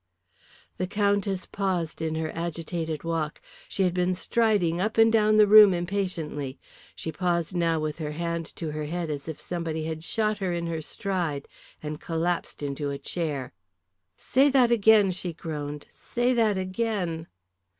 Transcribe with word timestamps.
The 0.77 0.87
Countess 0.87 1.45
paused 1.45 2.01
in 2.01 2.15
her 2.15 2.31
agitated 2.33 3.03
walk. 3.03 3.39
She 3.69 3.83
had 3.83 3.93
been 3.93 4.15
striding 4.15 4.81
up 4.81 4.97
and 4.97 5.13
down 5.13 5.37
the 5.37 5.45
room 5.45 5.75
impatiently. 5.75 6.57
She 6.95 7.11
paused 7.11 7.55
now 7.55 7.79
with 7.79 7.99
her 7.99 8.13
hand 8.13 8.47
to 8.55 8.71
her 8.71 8.85
head 8.85 9.11
as 9.11 9.27
if 9.27 9.39
somebody 9.39 9.83
had 9.85 10.03
shot 10.03 10.39
her 10.39 10.53
in 10.53 10.65
her 10.65 10.81
stride, 10.81 11.47
and 11.83 12.01
collapsed 12.01 12.63
into 12.63 12.89
a 12.89 12.97
chair. 12.97 13.53
"Say 14.17 14.49
that 14.49 14.71
again," 14.71 15.11
she 15.11 15.33
groaned, 15.33 15.85
"say 15.91 16.33
that 16.33 16.57
again." 16.57 17.27